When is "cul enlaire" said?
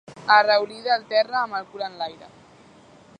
1.75-2.31